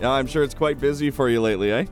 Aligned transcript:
Yeah, 0.00 0.10
I'm 0.10 0.26
sure 0.26 0.42
it's 0.42 0.54
quite 0.54 0.80
busy 0.80 1.10
for 1.10 1.28
you 1.28 1.40
lately, 1.40 1.72
eh? 1.72 1.86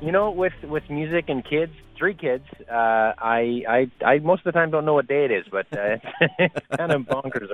You 0.00 0.12
know, 0.12 0.30
with 0.30 0.52
with 0.64 0.88
music 0.88 1.26
and 1.28 1.44
kids, 1.44 1.72
three 1.96 2.14
kids, 2.14 2.44
uh, 2.70 3.14
I 3.18 3.62
I 3.68 3.90
I 4.04 4.18
most 4.18 4.40
of 4.40 4.52
the 4.52 4.52
time 4.52 4.70
don't 4.70 4.84
know 4.84 4.94
what 4.94 5.06
day 5.06 5.24
it 5.24 5.30
is, 5.30 5.44
but 5.50 5.66
uh, 5.72 5.98
it's 6.38 6.66
kind 6.76 6.92
of 6.92 7.02
bonkers. 7.02 7.48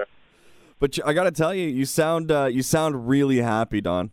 But 0.78 0.98
I 1.04 1.12
got 1.12 1.24
to 1.24 1.30
tell 1.30 1.54
you, 1.54 1.68
you 1.68 1.84
sound 1.84 2.30
uh, 2.30 2.46
you 2.46 2.62
sound 2.62 3.08
really 3.08 3.38
happy, 3.38 3.80
Don. 3.80 4.10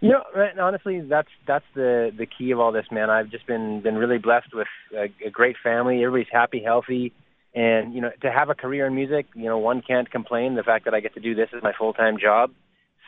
You 0.00 0.10
know, 0.10 0.22
right, 0.34 0.58
honestly, 0.58 1.00
that's 1.00 1.28
that's 1.46 1.64
the 1.74 2.10
the 2.16 2.26
key 2.26 2.50
of 2.50 2.60
all 2.60 2.72
this, 2.72 2.86
man. 2.90 3.10
I've 3.10 3.30
just 3.30 3.46
been 3.46 3.82
been 3.82 3.96
really 3.96 4.18
blessed 4.18 4.54
with 4.54 4.68
a, 4.94 5.12
a 5.26 5.30
great 5.30 5.56
family. 5.62 6.02
Everybody's 6.02 6.32
happy, 6.32 6.62
healthy, 6.62 7.12
and 7.54 7.94
you 7.94 8.00
know, 8.00 8.10
to 8.22 8.32
have 8.32 8.50
a 8.50 8.54
career 8.54 8.86
in 8.86 8.94
music, 8.94 9.26
you 9.34 9.44
know, 9.44 9.58
one 9.58 9.82
can't 9.82 10.10
complain. 10.10 10.54
The 10.54 10.62
fact 10.62 10.86
that 10.86 10.94
I 10.94 11.00
get 11.00 11.14
to 11.14 11.20
do 11.20 11.34
this 11.34 11.50
is 11.52 11.62
my 11.62 11.72
full 11.76 11.92
time 11.92 12.18
job. 12.18 12.50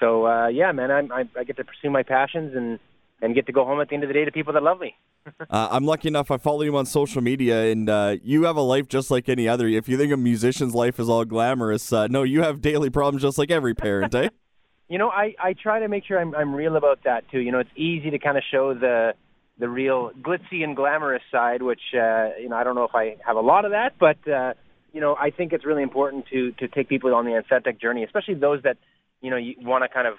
So 0.01 0.27
uh, 0.27 0.49
yeah, 0.49 0.73
man, 0.73 0.91
I'm, 0.91 1.13
I 1.13 1.29
I 1.39 1.45
get 1.45 1.57
to 1.57 1.65
pursue 1.65 1.91
my 1.91 2.03
passions 2.03 2.55
and 2.55 2.79
and 3.23 3.35
get 3.35 3.47
to 3.47 3.53
go 3.53 3.65
home 3.65 3.81
at 3.81 3.89
the 3.89 3.95
end 3.95 4.05
of 4.05 4.09
the 4.09 4.15
day 4.15 4.25
to 4.25 4.33
people 4.33 4.53
that 4.53 4.63
love 4.63 4.81
me. 4.81 4.97
Uh, 5.49 5.69
I'm 5.71 5.87
lucky 5.87 6.09
enough. 6.09 6.31
I 6.31 6.37
follow 6.37 6.63
you 6.63 6.77
on 6.77 6.85
social 6.85 7.23
media, 7.23 7.71
and 7.73 7.89
uh, 7.89 8.17
you 8.23 8.45
have 8.45 8.57
a 8.57 8.61
life 8.61 8.89
just 8.89 9.11
like 9.11 9.29
any 9.29 9.49
other. 9.49 9.67
If 9.67 9.89
you 9.89 9.97
think 9.97 10.13
a 10.13 10.19
musician's 10.19 10.75
life 10.75 11.01
is 11.01 11.09
all 11.09 11.25
glamorous, 11.25 11.93
uh, 11.95 12.09
no, 12.09 12.25
you 12.25 12.43
have 12.43 12.61
daily 12.61 12.91
problems 12.91 13.23
just 13.23 13.39
like 13.39 13.51
every 13.51 13.75
parent, 13.75 14.15
eh? 14.15 14.29
You 14.87 14.99
know, 14.99 15.09
I 15.09 15.35
I 15.43 15.55
try 15.55 15.81
to 15.81 15.89
make 15.89 16.05
sure 16.05 16.21
I'm 16.21 16.35
I'm 16.35 16.55
real 16.55 16.77
about 16.77 17.05
that 17.05 17.31
too. 17.31 17.41
You 17.41 17.53
know, 17.53 17.59
it's 17.61 17.71
easy 17.75 18.11
to 18.11 18.19
kind 18.19 18.37
of 18.37 18.45
show 18.51 18.75
the 18.75 19.15
the 19.59 19.69
real 19.69 20.11
glitzy 20.21 20.63
and 20.63 20.77
glamorous 20.77 21.23
side, 21.33 21.63
which 21.63 21.81
uh, 21.95 22.37
you 22.39 22.51
know 22.51 22.57
I 22.57 22.65
don't 22.65 22.75
know 22.75 22.85
if 22.85 22.95
I 22.95 23.17
have 23.27 23.37
a 23.37 23.41
lot 23.41 23.65
of 23.65 23.71
that, 23.71 23.95
but 23.99 24.19
uh, 24.31 24.53
you 24.93 25.01
know 25.01 25.17
I 25.19 25.31
think 25.31 25.55
it's 25.55 25.65
really 25.65 25.83
important 25.83 26.27
to 26.27 26.53
to 26.59 26.69
take 26.69 26.91
people 26.91 27.15
on 27.15 27.25
the 27.25 27.37
authentic 27.39 27.81
journey, 27.81 28.05
especially 28.05 28.35
those 28.35 28.63
that 28.65 28.77
you 29.25 29.31
know 29.31 29.37
you 29.37 29.55
want 29.63 29.83
to 29.83 29.89
kind 29.89 30.07
of 30.07 30.15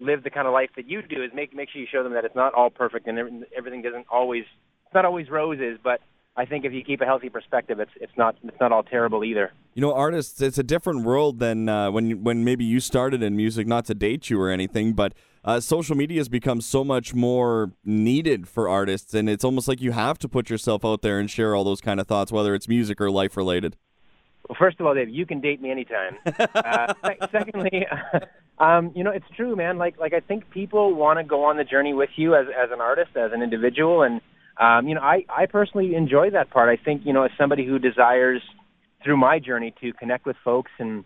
live 0.00 0.24
the 0.24 0.30
kind 0.30 0.46
of 0.46 0.52
life 0.52 0.70
that 0.76 0.88
you 0.88 1.02
do. 1.02 1.22
Is 1.22 1.30
make 1.32 1.54
make 1.54 1.70
sure 1.70 1.80
you 1.80 1.86
show 1.90 2.02
them 2.02 2.14
that 2.14 2.24
it's 2.24 2.34
not 2.34 2.52
all 2.52 2.68
perfect 2.68 3.06
and 3.06 3.44
everything, 3.56 3.82
doesn't 3.82 4.06
always 4.10 4.44
it's 4.84 4.94
not 4.94 5.04
always 5.04 5.30
roses, 5.30 5.78
but 5.82 6.00
I 6.36 6.44
think 6.46 6.64
if 6.64 6.72
you 6.72 6.82
keep 6.82 7.00
a 7.00 7.04
healthy 7.04 7.28
perspective, 7.28 7.78
it's 7.78 7.92
it's 8.00 8.16
not 8.16 8.34
it's 8.42 8.58
not 8.60 8.72
all 8.72 8.82
terrible 8.82 9.22
either. 9.24 9.52
You 9.74 9.82
know, 9.82 9.94
artists, 9.94 10.40
it's 10.40 10.58
a 10.58 10.64
different 10.64 11.04
world 11.04 11.38
than 11.38 11.68
uh, 11.68 11.92
when 11.92 12.24
when 12.24 12.42
maybe 12.42 12.64
you 12.64 12.80
started 12.80 13.22
in 13.22 13.36
music. 13.36 13.68
Not 13.68 13.84
to 13.86 13.94
date 13.94 14.30
you 14.30 14.40
or 14.40 14.50
anything, 14.50 14.94
but 14.94 15.12
uh, 15.44 15.60
social 15.60 15.96
media 15.96 16.18
has 16.18 16.28
become 16.28 16.60
so 16.60 16.82
much 16.82 17.14
more 17.14 17.70
needed 17.84 18.48
for 18.48 18.68
artists, 18.68 19.14
and 19.14 19.30
it's 19.30 19.44
almost 19.44 19.68
like 19.68 19.80
you 19.80 19.92
have 19.92 20.18
to 20.18 20.28
put 20.28 20.50
yourself 20.50 20.84
out 20.84 21.02
there 21.02 21.20
and 21.20 21.30
share 21.30 21.54
all 21.54 21.62
those 21.62 21.80
kind 21.80 22.00
of 22.00 22.08
thoughts, 22.08 22.32
whether 22.32 22.52
it's 22.54 22.68
music 22.68 23.00
or 23.00 23.12
life 23.12 23.36
related. 23.36 23.76
Well, 24.48 24.56
first 24.58 24.80
of 24.80 24.86
all, 24.86 24.94
Dave, 24.94 25.08
you 25.08 25.26
can 25.26 25.40
date 25.40 25.60
me 25.60 25.70
anytime. 25.70 26.16
uh, 26.54 26.94
secondly, 27.30 27.86
um, 28.60 28.92
you 28.94 29.02
know, 29.02 29.10
it's 29.10 29.24
true, 29.36 29.56
man. 29.56 29.78
Like, 29.78 29.98
like 29.98 30.12
I 30.12 30.20
think 30.20 30.50
people 30.50 30.94
want 30.94 31.18
to 31.18 31.24
go 31.24 31.44
on 31.44 31.56
the 31.56 31.64
journey 31.64 31.94
with 31.94 32.10
you 32.16 32.34
as 32.34 32.46
as 32.48 32.68
an 32.70 32.80
artist, 32.80 33.12
as 33.16 33.32
an 33.32 33.42
individual, 33.42 34.02
and 34.02 34.20
um, 34.60 34.86
you 34.86 34.94
know, 34.94 35.00
I 35.00 35.24
I 35.28 35.46
personally 35.46 35.94
enjoy 35.94 36.30
that 36.30 36.50
part. 36.50 36.68
I 36.68 36.82
think, 36.82 37.02
you 37.06 37.14
know, 37.14 37.24
as 37.24 37.30
somebody 37.38 37.66
who 37.66 37.78
desires 37.78 38.42
through 39.02 39.16
my 39.16 39.38
journey 39.38 39.74
to 39.80 39.94
connect 39.94 40.26
with 40.26 40.36
folks 40.44 40.70
and 40.78 41.04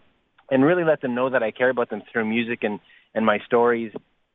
and 0.50 0.64
really 0.64 0.84
let 0.84 1.00
them 1.00 1.14
know 1.14 1.30
that 1.30 1.42
I 1.42 1.52
care 1.52 1.70
about 1.70 1.91
them 1.91 2.02
through 2.12 2.25
music 2.25 2.60
and 2.62 2.80
and 3.14 3.25
my 3.25 3.38
stories. 3.47 3.92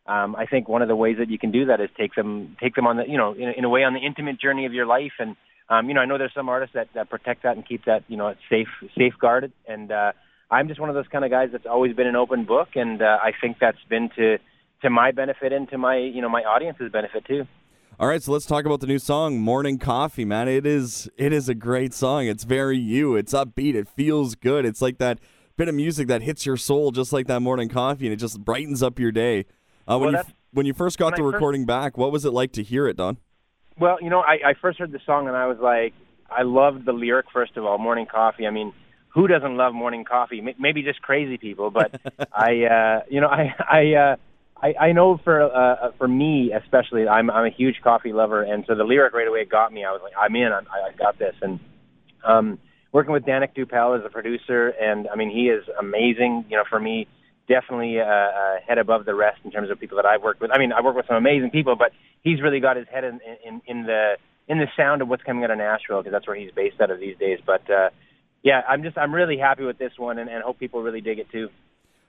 Um, 0.07 0.35
I 0.35 0.45
think 0.45 0.69
one 0.69 0.81
of 0.81 0.87
the 0.87 0.95
ways 0.95 1.17
that 1.19 1.29
you 1.29 1.37
can 1.37 1.51
do 1.51 1.65
that 1.65 1.81
is 1.81 1.89
take 1.97 2.15
them 2.15 2.55
take 2.61 2.75
them 2.75 2.87
on 2.87 2.95
the 2.95 3.03
you 3.05 3.17
know 3.17 3.33
in, 3.33 3.53
in 3.57 3.65
a 3.65 3.69
way 3.69 3.83
on 3.83 3.93
the 3.93 3.99
intimate 3.99 4.39
journey 4.39 4.65
of 4.65 4.73
your 4.73 4.85
life 4.85 5.11
and 5.19 5.35
um, 5.69 5.89
you 5.89 5.93
know 5.93 5.99
I 6.01 6.05
know 6.05 6.17
there's 6.17 6.33
some 6.33 6.47
artists 6.47 6.73
that, 6.73 6.87
that 6.95 7.09
protect 7.09 7.43
that 7.43 7.57
and 7.57 7.67
keep 7.67 7.83
that 7.85 8.05
you 8.07 8.15
know 8.15 8.33
safe 8.49 8.69
safeguarded 8.97 9.51
and 9.67 9.91
uh, 9.91 10.13
I'm 10.51 10.67
just 10.67 10.79
one 10.79 10.89
of 10.89 10.95
those 10.95 11.07
kind 11.11 11.23
of 11.23 11.31
guys 11.31 11.49
that's 11.51 11.65
always 11.65 11.95
been 11.95 12.07
an 12.07 12.15
open 12.15 12.45
book 12.45 12.69
and 12.75 13.01
uh, 13.01 13.17
I 13.21 13.31
think 13.39 13.57
that's 13.59 13.77
been 13.89 14.09
to 14.15 14.37
to 14.81 14.89
my 14.89 15.11
benefit 15.11 15.51
and 15.53 15.69
to 15.69 15.77
my 15.77 15.97
you 15.97 16.21
know 16.21 16.29
my 16.29 16.41
audience's 16.43 16.91
benefit 16.91 17.25
too. 17.25 17.47
All 17.99 18.07
right, 18.07 18.23
so 18.23 18.31
let's 18.31 18.45
talk 18.45 18.65
about 18.65 18.79
the 18.79 18.87
new 18.87 18.97
song 18.99 19.39
"Morning 19.39 19.77
Coffee." 19.77 20.23
Man, 20.25 20.47
it 20.47 20.65
is 20.65 21.09
it 21.17 21.33
is 21.33 21.49
a 21.49 21.55
great 21.55 21.93
song. 21.93 22.27
It's 22.27 22.45
very 22.45 22.77
you. 22.77 23.15
It's 23.15 23.33
upbeat. 23.33 23.75
It 23.75 23.87
feels 23.89 24.35
good. 24.35 24.65
It's 24.65 24.81
like 24.81 24.97
that 24.99 25.19
bit 25.57 25.67
of 25.67 25.75
music 25.75 26.07
that 26.07 26.21
hits 26.21 26.45
your 26.45 26.55
soul, 26.55 26.91
just 26.91 27.11
like 27.11 27.27
that 27.27 27.41
morning 27.41 27.67
coffee, 27.67 28.05
and 28.05 28.13
it 28.13 28.17
just 28.17 28.39
brightens 28.45 28.81
up 28.81 28.97
your 28.99 29.11
day. 29.11 29.45
Uh, 29.85 29.97
when 29.99 30.13
Well, 30.13 30.23
you 30.25 30.33
when 30.53 30.65
you 30.65 30.73
first 30.73 30.97
got 30.97 31.15
the 31.17 31.21
I 31.21 31.25
first- 31.25 31.33
recording 31.33 31.65
back, 31.65 31.97
what 31.97 32.11
was 32.13 32.23
it 32.23 32.31
like 32.31 32.53
to 32.53 32.63
hear 32.63 32.87
it, 32.87 32.95
Don? 32.95 33.17
Well, 33.77 33.97
you 34.01 34.09
know, 34.09 34.21
I, 34.21 34.39
I 34.45 34.53
first 34.61 34.79
heard 34.79 34.91
the 34.93 34.99
song 35.05 35.27
and 35.27 35.35
I 35.37 35.47
was 35.47 35.57
like, 35.59 35.93
I 36.29 36.43
loved 36.43 36.85
the 36.85 36.93
lyric 36.93 37.25
first 37.33 37.57
of 37.57 37.65
all, 37.65 37.77
"Morning 37.77 38.05
Coffee." 38.05 38.47
I 38.47 38.49
mean, 38.51 38.71
who 39.09 39.27
doesn't 39.27 39.57
love 39.57 39.73
morning 39.73 40.05
coffee? 40.05 40.41
Maybe 40.57 40.83
just 40.83 41.01
crazy 41.01 41.37
people, 41.37 41.71
but 41.71 41.99
I, 42.33 42.63
uh, 42.63 43.01
you 43.09 43.21
know, 43.21 43.27
I, 43.27 43.55
I, 43.59 43.93
uh, 43.93 44.15
I, 44.61 44.87
I 44.87 44.91
know 44.91 45.17
for 45.23 45.41
uh, 45.41 45.91
for 45.97 46.07
me 46.07 46.51
especially, 46.53 47.07
I'm 47.07 47.29
I'm 47.29 47.45
a 47.45 47.49
huge 47.49 47.81
coffee 47.81 48.13
lover, 48.13 48.43
and 48.43 48.65
so 48.67 48.75
the 48.75 48.83
lyric 48.83 49.13
right 49.13 49.27
away 49.27 49.45
got 49.45 49.71
me. 49.71 49.85
I 49.85 49.91
was 49.91 50.01
like, 50.03 50.13
I'm 50.19 50.35
in. 50.35 50.51
I'm, 50.51 50.67
I 50.67 50.89
I 50.89 50.91
got 50.97 51.17
this, 51.17 51.35
and 51.41 51.59
um, 52.25 52.59
working 52.91 53.13
with 53.13 53.25
Danick 53.25 53.55
Dupelle 53.55 53.97
as 53.97 54.05
a 54.05 54.09
producer, 54.09 54.69
and 54.69 55.07
I 55.07 55.15
mean, 55.15 55.29
he 55.29 55.49
is 55.49 55.63
amazing. 55.79 56.45
You 56.49 56.57
know, 56.57 56.63
for 56.69 56.79
me, 56.79 57.07
definitely 57.47 57.99
uh, 57.99 58.03
uh, 58.03 58.55
head 58.67 58.77
above 58.77 59.05
the 59.05 59.15
rest 59.15 59.39
in 59.45 59.51
terms 59.51 59.69
of 59.69 59.79
people 59.79 59.95
that 59.97 60.05
I've 60.05 60.21
worked 60.21 60.41
with. 60.41 60.51
I 60.51 60.57
mean, 60.57 60.71
I 60.71 60.81
work 60.81 60.95
with 60.95 61.07
some 61.07 61.15
amazing 61.15 61.51
people, 61.51 61.75
but 61.75 61.91
he's 62.21 62.41
really 62.41 62.59
got 62.59 62.75
his 62.75 62.87
head 62.87 63.03
in 63.03 63.19
in, 63.45 63.61
in 63.65 63.83
the 63.83 64.17
in 64.47 64.57
the 64.57 64.67
sound 64.75 65.01
of 65.01 65.07
what's 65.07 65.23
coming 65.23 65.43
out 65.43 65.51
of 65.51 65.57
Nashville 65.57 65.99
because 65.99 66.11
that's 66.11 66.27
where 66.27 66.35
he's 66.35 66.51
based 66.51 66.81
out 66.81 66.91
of 66.91 66.99
these 66.99 67.17
days. 67.17 67.39
But 67.45 67.69
uh, 67.69 67.89
yeah, 68.43 68.61
I'm 68.67 68.83
just 68.83 68.97
I'm 68.97 69.13
really 69.13 69.37
happy 69.37 69.63
with 69.63 69.77
this 69.77 69.93
one, 69.97 70.19
and, 70.19 70.29
and 70.29 70.43
hope 70.43 70.59
people 70.59 70.81
really 70.81 71.01
dig 71.01 71.19
it 71.19 71.29
too. 71.31 71.49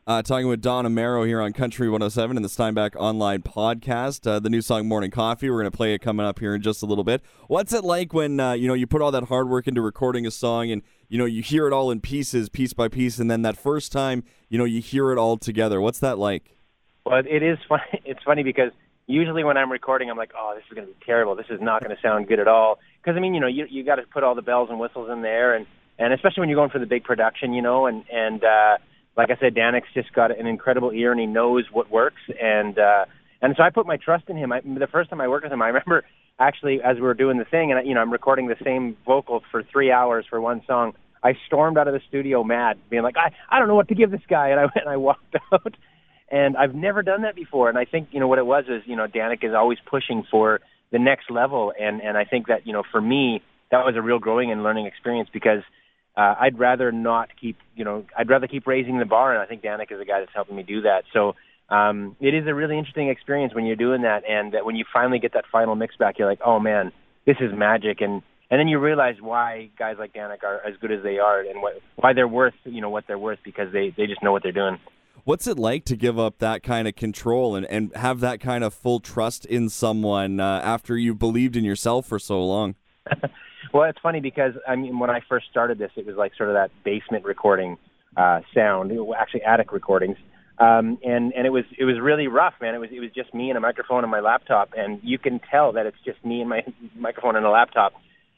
Uh, 0.06 0.22
talking 0.22 0.48
with 0.48 0.62
Don 0.62 0.86
Amero 0.86 1.26
here 1.26 1.40
on 1.40 1.52
Country 1.52 1.88
107 1.88 2.36
and 2.36 2.44
the 2.44 2.48
Steinbach 2.48 2.96
Online 2.96 3.42
podcast. 3.42 4.26
Uh, 4.26 4.40
the 4.40 4.48
new 4.48 4.62
song 4.62 4.88
"Morning 4.88 5.10
Coffee." 5.10 5.50
We're 5.50 5.60
going 5.60 5.70
to 5.70 5.76
play 5.76 5.94
it 5.94 6.00
coming 6.00 6.24
up 6.24 6.38
here 6.38 6.54
in 6.54 6.62
just 6.62 6.82
a 6.82 6.86
little 6.86 7.04
bit. 7.04 7.22
What's 7.48 7.72
it 7.72 7.84
like 7.84 8.12
when 8.12 8.40
uh, 8.40 8.52
you 8.52 8.66
know 8.66 8.74
you 8.74 8.86
put 8.86 9.02
all 9.02 9.10
that 9.12 9.24
hard 9.24 9.48
work 9.48 9.68
into 9.68 9.82
recording 9.82 10.26
a 10.26 10.30
song 10.30 10.70
and 10.70 10.82
you 11.08 11.18
know 11.18 11.26
you 11.26 11.42
hear 11.42 11.66
it 11.66 11.72
all 11.72 11.90
in 11.90 12.00
pieces, 12.00 12.48
piece 12.48 12.72
by 12.72 12.88
piece, 12.88 13.18
and 13.18 13.30
then 13.30 13.42
that 13.42 13.56
first 13.56 13.92
time 13.92 14.24
you 14.48 14.58
know 14.58 14.64
you 14.64 14.80
hear 14.80 15.12
it 15.12 15.18
all 15.18 15.36
together? 15.36 15.80
What's 15.80 16.00
that 16.00 16.18
like? 16.18 16.56
Well, 17.04 17.22
it 17.24 17.42
is 17.42 17.58
funny. 17.68 17.82
It's 18.04 18.22
funny 18.24 18.42
because 18.42 18.72
usually 19.06 19.44
when 19.44 19.56
I'm 19.56 19.70
recording, 19.70 20.10
I'm 20.10 20.16
like, 20.16 20.32
"Oh, 20.36 20.54
this 20.56 20.64
is 20.68 20.74
going 20.74 20.86
to 20.88 20.92
be 20.92 20.98
terrible. 21.04 21.34
This 21.34 21.50
is 21.50 21.60
not 21.60 21.84
going 21.84 21.94
to 21.94 22.02
sound 22.02 22.26
good 22.26 22.40
at 22.40 22.48
all." 22.48 22.78
Because 23.02 23.16
I 23.16 23.20
mean, 23.20 23.34
you 23.34 23.40
know, 23.40 23.46
you 23.46 23.66
you 23.68 23.84
got 23.84 23.96
to 23.96 24.02
put 24.02 24.24
all 24.24 24.34
the 24.34 24.42
bells 24.42 24.70
and 24.70 24.80
whistles 24.80 25.10
in 25.10 25.22
there, 25.22 25.54
and 25.54 25.66
and 26.00 26.14
especially 26.14 26.40
when 26.40 26.48
you're 26.48 26.56
going 26.56 26.70
for 26.70 26.78
the 26.78 26.86
big 26.86 27.04
production, 27.04 27.52
you 27.52 27.62
know, 27.62 27.86
and 27.86 28.04
and 28.10 28.42
uh, 28.42 28.78
like 29.16 29.30
I 29.30 29.36
said, 29.38 29.54
Danick's 29.54 29.88
just 29.94 30.12
got 30.12 30.36
an 30.36 30.46
incredible 30.46 30.90
ear, 30.92 31.12
and 31.12 31.20
he 31.20 31.26
knows 31.26 31.64
what 31.70 31.90
works, 31.90 32.22
and 32.40 32.78
uh, 32.78 33.04
and 33.42 33.54
so 33.56 33.62
I 33.62 33.70
put 33.70 33.86
my 33.86 33.98
trust 33.98 34.24
in 34.28 34.36
him. 34.36 34.50
I, 34.50 34.60
the 34.62 34.88
first 34.90 35.10
time 35.10 35.20
I 35.20 35.28
worked 35.28 35.44
with 35.44 35.52
him, 35.52 35.62
I 35.62 35.66
remember 35.68 36.04
actually 36.38 36.80
as 36.82 36.96
we 36.96 37.02
were 37.02 37.14
doing 37.14 37.38
the 37.38 37.44
thing, 37.44 37.70
and 37.70 37.86
you 37.86 37.94
know, 37.94 38.00
I'm 38.00 38.10
recording 38.10 38.48
the 38.48 38.56
same 38.64 38.96
vocal 39.06 39.42
for 39.50 39.62
three 39.62 39.92
hours 39.92 40.24
for 40.28 40.40
one 40.40 40.62
song. 40.66 40.94
I 41.22 41.34
stormed 41.46 41.76
out 41.76 41.86
of 41.86 41.92
the 41.92 42.00
studio 42.08 42.42
mad, 42.42 42.78
being 42.88 43.02
like, 43.02 43.18
I 43.18 43.32
I 43.50 43.58
don't 43.58 43.68
know 43.68 43.74
what 43.74 43.88
to 43.88 43.94
give 43.94 44.10
this 44.10 44.22
guy, 44.26 44.48
and 44.48 44.58
I 44.58 44.64
went 44.74 44.86
and 44.86 44.88
I 44.88 44.96
walked 44.96 45.36
out. 45.52 45.76
And 46.32 46.56
I've 46.56 46.76
never 46.76 47.02
done 47.02 47.22
that 47.22 47.34
before. 47.34 47.68
And 47.68 47.76
I 47.76 47.84
think, 47.84 48.10
you 48.12 48.20
know, 48.20 48.28
what 48.28 48.38
it 48.38 48.46
was 48.46 48.64
is, 48.68 48.82
you 48.86 48.94
know, 48.94 49.08
Danick 49.08 49.42
is 49.42 49.52
always 49.52 49.78
pushing 49.84 50.24
for 50.30 50.60
the 50.92 50.98
next 51.00 51.28
level. 51.28 51.72
And, 51.78 52.00
and 52.00 52.16
I 52.16 52.24
think 52.24 52.46
that, 52.46 52.68
you 52.68 52.72
know, 52.72 52.84
for 52.88 53.00
me, 53.00 53.42
that 53.72 53.84
was 53.84 53.96
a 53.96 54.02
real 54.02 54.20
growing 54.20 54.52
and 54.52 54.62
learning 54.62 54.86
experience 54.86 55.28
because 55.32 55.62
uh, 56.20 56.34
I'd 56.38 56.58
rather 56.58 56.92
not 56.92 57.30
keep, 57.40 57.56
you 57.74 57.82
know, 57.82 58.04
I'd 58.16 58.28
rather 58.28 58.46
keep 58.46 58.66
raising 58.66 58.98
the 58.98 59.06
bar. 59.06 59.32
And 59.32 59.40
I 59.40 59.46
think 59.46 59.62
Danick 59.62 59.90
is 59.90 59.98
a 60.00 60.04
guy 60.04 60.20
that's 60.20 60.34
helping 60.34 60.54
me 60.54 60.62
do 60.62 60.82
that. 60.82 61.04
So 61.14 61.34
um, 61.70 62.14
it 62.20 62.34
is 62.34 62.46
a 62.46 62.54
really 62.54 62.76
interesting 62.76 63.08
experience 63.08 63.54
when 63.54 63.64
you're 63.64 63.74
doing 63.74 64.02
that. 64.02 64.24
And 64.28 64.52
that 64.52 64.66
when 64.66 64.76
you 64.76 64.84
finally 64.92 65.18
get 65.18 65.32
that 65.32 65.46
final 65.50 65.74
mix 65.74 65.96
back, 65.96 66.18
you're 66.18 66.28
like, 66.28 66.40
oh 66.44 66.60
man, 66.60 66.92
this 67.24 67.36
is 67.40 67.56
magic. 67.56 68.02
And, 68.02 68.20
and 68.50 68.60
then 68.60 68.68
you 68.68 68.78
realize 68.78 69.14
why 69.18 69.70
guys 69.78 69.96
like 69.98 70.12
Danick 70.12 70.42
are 70.44 70.60
as 70.66 70.76
good 70.78 70.92
as 70.92 71.02
they 71.02 71.18
are 71.18 71.40
and 71.40 71.62
what, 71.62 71.80
why 71.96 72.12
they're 72.12 72.28
worth, 72.28 72.54
you 72.64 72.82
know, 72.82 72.90
what 72.90 73.04
they're 73.06 73.18
worth 73.18 73.38
because 73.42 73.72
they, 73.72 73.94
they 73.96 74.06
just 74.06 74.22
know 74.22 74.32
what 74.32 74.42
they're 74.42 74.52
doing. 74.52 74.78
What's 75.24 75.46
it 75.46 75.58
like 75.58 75.86
to 75.86 75.96
give 75.96 76.18
up 76.18 76.38
that 76.40 76.62
kind 76.62 76.86
of 76.86 76.96
control 76.96 77.54
and, 77.54 77.64
and 77.64 77.96
have 77.96 78.20
that 78.20 78.40
kind 78.40 78.62
of 78.62 78.74
full 78.74 79.00
trust 79.00 79.46
in 79.46 79.70
someone 79.70 80.38
uh, 80.38 80.60
after 80.62 80.98
you 80.98 81.14
believed 81.14 81.56
in 81.56 81.64
yourself 81.64 82.04
for 82.04 82.18
so 82.18 82.44
long? 82.44 82.74
Well, 83.72 83.88
it's 83.88 83.98
funny 84.02 84.20
because 84.20 84.52
I 84.66 84.76
mean, 84.76 84.98
when 84.98 85.10
I 85.10 85.20
first 85.28 85.46
started 85.50 85.78
this, 85.78 85.90
it 85.96 86.06
was 86.06 86.16
like 86.16 86.32
sort 86.36 86.48
of 86.48 86.54
that 86.54 86.70
basement 86.84 87.24
recording 87.24 87.76
uh, 88.16 88.40
sound, 88.54 88.92
actually 89.18 89.42
attic 89.42 89.72
recordings, 89.72 90.16
um, 90.58 90.98
and 91.02 91.32
and 91.32 91.46
it 91.46 91.50
was 91.50 91.64
it 91.78 91.84
was 91.84 91.96
really 92.00 92.26
rough, 92.26 92.54
man. 92.60 92.74
It 92.74 92.78
was 92.78 92.90
it 92.92 93.00
was 93.00 93.10
just 93.14 93.32
me 93.32 93.48
and 93.48 93.56
a 93.56 93.60
microphone 93.60 94.04
and 94.04 94.10
my 94.10 94.20
laptop, 94.20 94.70
and 94.76 95.00
you 95.02 95.18
can 95.18 95.40
tell 95.50 95.72
that 95.72 95.86
it's 95.86 95.96
just 96.04 96.24
me 96.24 96.40
and 96.40 96.48
my 96.48 96.62
microphone 96.96 97.36
and 97.36 97.46
a 97.46 97.50
laptop. 97.50 97.92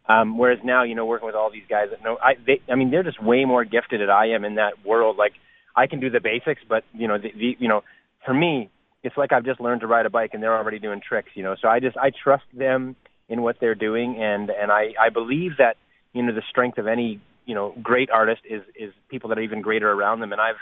Um, 0.08 0.36
whereas 0.36 0.58
now, 0.64 0.82
you 0.82 0.94
know, 0.96 1.06
working 1.06 1.26
with 1.26 1.36
all 1.36 1.50
these 1.50 1.66
guys 1.68 1.86
that 1.90 2.02
know, 2.02 2.18
I 2.22 2.34
they, 2.46 2.60
I 2.70 2.74
mean, 2.74 2.90
they're 2.90 3.04
just 3.04 3.22
way 3.22 3.44
more 3.44 3.64
gifted 3.64 4.00
than 4.00 4.10
I 4.10 4.28
am 4.34 4.44
in 4.44 4.56
that 4.56 4.84
world. 4.84 5.16
Like, 5.16 5.32
I 5.76 5.86
can 5.86 6.00
do 6.00 6.10
the 6.10 6.20
basics, 6.20 6.60
but 6.68 6.84
you 6.92 7.08
know, 7.08 7.18
the, 7.18 7.30
the 7.32 7.56
you 7.58 7.68
know, 7.68 7.82
for 8.26 8.34
me, 8.34 8.70
it's 9.02 9.16
like 9.16 9.32
I've 9.32 9.44
just 9.44 9.60
learned 9.60 9.80
to 9.80 9.86
ride 9.86 10.06
a 10.06 10.10
bike 10.10 10.30
and 10.32 10.42
they're 10.42 10.56
already 10.56 10.78
doing 10.78 11.00
tricks, 11.06 11.30
you 11.34 11.42
know. 11.42 11.56
So 11.60 11.68
I 11.68 11.80
just 11.80 11.96
I 11.96 12.10
trust 12.22 12.44
them 12.52 12.96
in 13.28 13.42
what 13.42 13.56
they're 13.60 13.74
doing, 13.74 14.16
and 14.20 14.50
and 14.50 14.70
I 14.70 14.94
I 15.00 15.08
believe 15.08 15.52
that 15.58 15.76
you 16.12 16.22
know 16.22 16.34
the 16.34 16.42
strength 16.48 16.78
of 16.78 16.86
any 16.86 17.20
you 17.46 17.54
know 17.54 17.74
great 17.82 18.10
artist 18.10 18.42
is 18.48 18.62
is 18.74 18.92
people 19.08 19.28
that 19.30 19.38
are 19.38 19.42
even 19.42 19.62
greater 19.62 19.90
around 19.90 20.20
them, 20.20 20.32
and 20.32 20.40
I've 20.40 20.56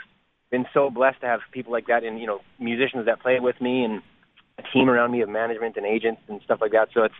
been 0.49 0.65
so 0.73 0.89
blessed 0.89 1.21
to 1.21 1.27
have 1.27 1.39
people 1.51 1.71
like 1.71 1.87
that 1.87 2.03
and 2.03 2.19
you 2.19 2.27
know 2.27 2.39
musicians 2.59 3.05
that 3.05 3.21
play 3.21 3.39
with 3.39 3.59
me 3.61 3.83
and 3.83 4.01
a 4.59 4.63
team 4.73 4.89
around 4.89 5.11
me 5.11 5.21
of 5.21 5.29
management 5.29 5.77
and 5.77 5.85
agents 5.85 6.21
and 6.27 6.41
stuff 6.43 6.59
like 6.61 6.71
that. 6.71 6.89
So 6.93 7.03
it's 7.03 7.15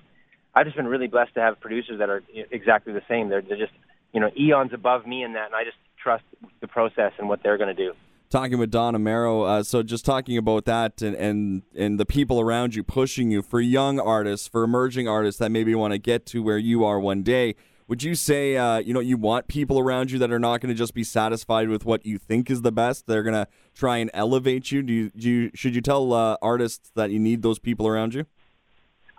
I've 0.54 0.66
just 0.66 0.76
been 0.76 0.88
really 0.88 1.08
blessed 1.08 1.34
to 1.36 1.40
have 1.40 1.60
producers 1.60 2.00
that 2.00 2.10
are 2.10 2.22
exactly 2.52 2.94
the 2.94 3.02
same. 3.10 3.30
They're 3.30 3.42
they're 3.42 3.58
just 3.58 3.74
you 4.14 4.20
know 4.20 4.30
eons 4.38 4.72
above 4.74 5.06
me 5.06 5.24
in 5.24 5.34
that, 5.34 5.48
and 5.48 5.56
I 5.56 5.64
just 5.64 5.78
trust 6.02 6.24
the 6.60 6.68
process 6.68 7.14
and 7.18 7.30
what 7.30 7.42
they're 7.44 7.58
going 7.58 7.76
to 7.76 7.86
do. 7.86 7.94
Talking 8.32 8.60
with 8.60 8.72
Don 8.72 8.96
Amero, 8.96 9.46
uh, 9.46 9.62
so 9.62 9.84
just 9.84 10.06
talking 10.06 10.38
about 10.38 10.64
that 10.64 11.02
and, 11.02 11.18
and 11.18 11.64
and 11.76 12.00
the 12.00 12.06
people 12.06 12.40
around 12.40 12.74
you 12.74 12.82
pushing 12.82 13.30
you 13.30 13.42
for 13.42 13.60
young 13.60 14.00
artists, 14.00 14.48
for 14.48 14.64
emerging 14.64 15.06
artists 15.06 15.38
that 15.40 15.52
maybe 15.52 15.76
want 15.76 15.92
to 15.92 15.98
get 15.98 16.26
to 16.28 16.42
where 16.42 16.58
you 16.58 16.86
are 16.86 16.98
one 16.98 17.24
day. 17.24 17.56
Would 17.90 18.04
you 18.04 18.16
say, 18.16 18.56
uh, 18.56 18.78
you 18.78 18.94
know, 18.94 19.02
you 19.02 19.18
want 19.18 19.50
people 19.50 19.80
around 19.80 20.12
you 20.12 20.20
that 20.20 20.32
are 20.32 20.40
not 20.40 20.62
going 20.62 20.74
to 20.74 20.78
just 20.78 20.94
be 20.94 21.04
satisfied 21.04 21.68
with 21.68 21.84
what 21.84 22.06
you 22.06 22.18
think 22.18 22.50
is 22.50 22.62
the 22.62 22.72
best? 22.72 23.06
They're 23.06 23.22
going 23.22 23.34
to 23.34 23.48
try 23.76 23.98
and 23.98 24.10
elevate 24.14 24.72
you. 24.72 24.82
Do 24.82 24.94
you, 24.94 25.10
do 25.10 25.30
you 25.30 25.52
should 25.54 25.76
you 25.76 25.82
tell 25.82 26.14
uh, 26.14 26.38
artists 26.42 26.90
that 26.96 27.12
you 27.12 27.20
need 27.20 27.42
those 27.42 27.60
people 27.60 27.86
around 27.86 28.14
you? 28.14 28.28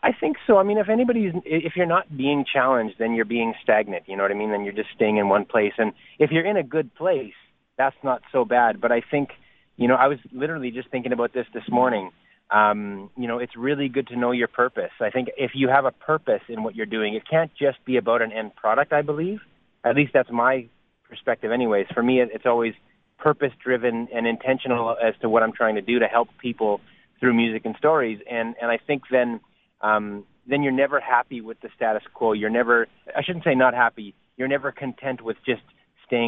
I 0.02 0.12
think 0.12 0.38
so. 0.46 0.56
I 0.56 0.62
mean, 0.62 0.78
if 0.78 0.88
anybody's, 0.88 1.34
if 1.44 1.76
you're 1.76 1.84
not 1.84 2.16
being 2.16 2.46
challenged, 2.50 2.94
then 2.98 3.12
you're 3.12 3.26
being 3.26 3.52
stagnant. 3.62 4.04
You 4.06 4.16
know 4.16 4.22
what 4.22 4.32
I 4.32 4.36
mean? 4.36 4.52
Then 4.52 4.64
you're 4.64 4.72
just 4.72 4.88
staying 4.94 5.18
in 5.18 5.28
one 5.28 5.44
place. 5.44 5.74
And 5.76 5.92
if 6.18 6.30
you're 6.30 6.46
in 6.46 6.56
a 6.56 6.62
good 6.62 6.94
place, 6.94 7.34
that's 7.78 7.96
not 8.02 8.22
so 8.32 8.44
bad. 8.44 8.80
But 8.80 8.92
I 8.92 9.02
think, 9.08 9.30
you 9.76 9.88
know, 9.88 9.94
I 9.94 10.08
was 10.08 10.18
literally 10.32 10.70
just 10.70 10.88
thinking 10.90 11.12
about 11.12 11.32
this 11.32 11.46
this 11.54 11.64
morning. 11.68 12.10
Um, 12.50 13.10
you 13.16 13.28
know, 13.28 13.38
it's 13.38 13.56
really 13.56 13.88
good 13.88 14.08
to 14.08 14.16
know 14.16 14.32
your 14.32 14.48
purpose. 14.48 14.90
I 15.00 15.10
think 15.10 15.28
if 15.38 15.52
you 15.54 15.68
have 15.68 15.86
a 15.86 15.90
purpose 15.90 16.42
in 16.48 16.62
what 16.62 16.76
you're 16.76 16.86
doing, 16.86 17.14
it 17.14 17.22
can't 17.28 17.50
just 17.58 17.82
be 17.84 17.96
about 17.96 18.20
an 18.20 18.30
end 18.30 18.54
product. 18.54 18.92
I 18.92 19.02
believe, 19.02 19.40
at 19.84 19.96
least 19.96 20.12
that's 20.12 20.30
my 20.30 20.66
perspective. 21.08 21.50
Anyways, 21.50 21.86
for 21.94 22.02
me, 22.02 22.20
it's 22.20 22.44
always 22.44 22.74
purpose 23.18 23.52
driven 23.62 24.08
and 24.14 24.26
intentional 24.26 24.96
as 25.02 25.14
to 25.22 25.28
what 25.28 25.42
I'm 25.42 25.52
trying 25.52 25.76
to 25.76 25.80
do 25.80 26.00
to 26.00 26.06
help 26.06 26.28
people 26.38 26.80
through 27.20 27.34
music 27.34 27.62
and 27.64 27.74
stories. 27.76 28.18
And 28.30 28.54
and 28.60 28.70
I 28.70 28.78
think 28.86 29.04
then 29.10 29.40
um, 29.80 30.24
then 30.46 30.62
you're 30.62 30.72
never 30.72 31.00
happy 31.00 31.40
with 31.40 31.60
the 31.60 31.68
status 31.76 32.02
quo. 32.14 32.32
You're 32.32 32.50
never, 32.50 32.88
I 33.16 33.22
shouldn't 33.22 33.44
say 33.44 33.54
not 33.54 33.74
happy. 33.74 34.14
You're 34.36 34.48
never 34.48 34.72
content 34.72 35.22
with 35.22 35.36
just 35.46 35.62